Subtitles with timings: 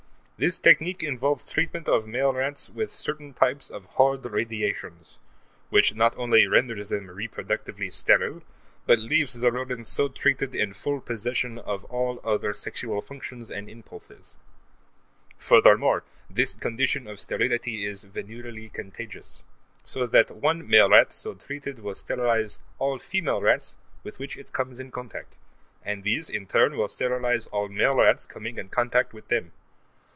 [0.43, 5.19] This technique involves treatment of male rats with certain types of hard radiations,
[5.69, 8.41] which not only renders them reproductively sterile
[8.87, 13.69] but leaves the rodents so treated in full possession of all other sexual functions and
[13.69, 14.35] impulses.
[15.37, 19.43] Furthermore, this condition of sterility is venereally contagious,
[19.85, 24.51] so that one male rat so treated will sterilize all female rats with which it
[24.53, 25.35] comes in contact,
[25.85, 29.51] and these, in turn, will sterilize all male rats coming in contact with them.